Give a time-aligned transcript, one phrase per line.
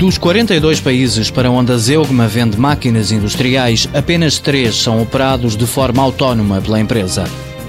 [0.00, 5.66] Dos 42 países para onde a Zeugma vende máquinas industriais, apenas três são operados de
[5.66, 7.24] forma autónoma pela empresa.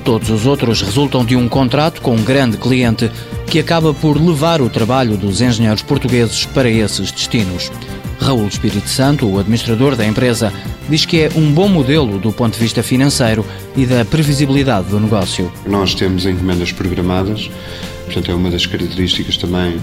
[0.06, 3.12] Todos os outros resultam de um contrato com um grande cliente
[3.48, 7.70] que acaba por levar o trabalho dos engenheiros portugueses para esses destinos.
[8.18, 10.54] Raul Espírito Santo, o administrador da empresa,
[10.88, 13.46] diz que é um bom modelo do ponto de vista financeiro
[13.76, 15.52] e da previsibilidade do negócio.
[15.66, 17.50] Nós temos encomendas programadas,
[18.12, 19.80] portanto é uma das características também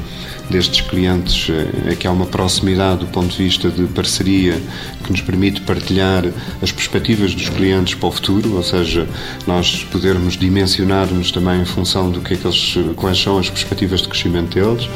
[0.50, 1.48] destes clientes
[1.86, 4.60] é que há uma proximidade do ponto de vista de parceria
[5.02, 6.24] que nos permite partilhar
[6.60, 9.06] as perspectivas dos clientes para o futuro, ou seja,
[9.46, 14.02] nós podermos dimensionar-nos também em função do que é que eles, quais são as perspectivas
[14.02, 14.88] de crescimento deles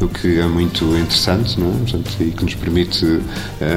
[0.00, 1.78] o que é muito interessante não é?
[1.78, 3.22] Portanto, e que nos permite uh,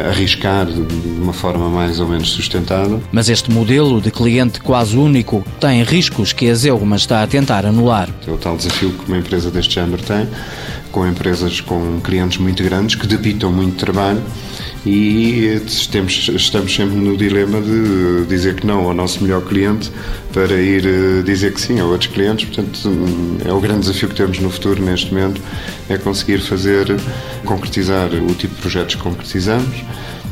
[0.10, 3.02] arriscar de uma forma mais ou menos sustentável.
[3.12, 7.66] Mas este modelo de cliente quase único tem riscos que a Zeugma está a tentar
[7.66, 8.10] anular.
[8.28, 10.28] É o tal desafio que uma empresa deste género tem,
[10.92, 14.22] com empresas com clientes muito grandes que debitam muito trabalho
[14.86, 19.92] e estamos, estamos sempre no dilema de dizer que não ao nosso melhor cliente
[20.34, 22.46] para ir eh, dizer que sim a outros clientes.
[22.46, 25.42] Portanto, hum, é o grande desafio que temos no futuro, neste momento,
[25.88, 26.88] é conseguir fazer,
[27.46, 29.84] concretizar o tipo de projetos que concretizamos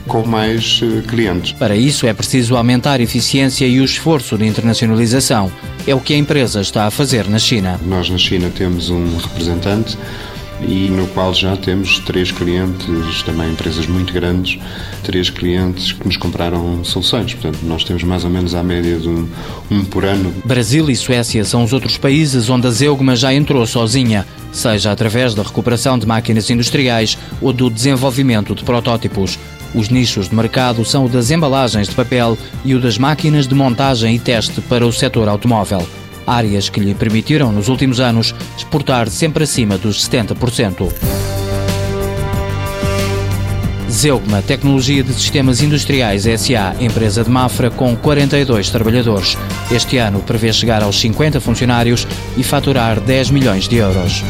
[0.08, 1.52] com mais eh, clientes.
[1.54, 5.52] Para isso é preciso aumentar a eficiência e o esforço de internacionalização.
[5.86, 7.80] É o que a empresa está a fazer na China.
[7.86, 9.96] Nós na China temos um representante
[10.62, 14.60] e no qual já temos três clientes, também empresas muito grandes,
[15.04, 17.34] três clientes que nos compraram soluções.
[17.34, 19.28] Portanto, nós temos mais ou menos a média de um,
[19.72, 20.34] um por ano.
[20.46, 25.34] Brasil e Suécia são os outros países onde a Zeugma já entrou sozinha, seja através
[25.34, 29.40] da recuperação de máquinas industriais ou do desenvolvimento de protótipos.
[29.74, 33.54] Os nichos de mercado são o das embalagens de papel e o das máquinas de
[33.54, 35.88] montagem e teste para o setor automóvel
[36.30, 40.92] áreas que lhe permitiram, nos últimos anos, exportar sempre acima dos 70%.
[43.90, 49.38] Zeugma Tecnologia de Sistemas Industriais SA, empresa de Mafra com 42 trabalhadores.
[49.72, 54.24] Este ano prevê chegar aos 50 funcionários e faturar 10 milhões de euros.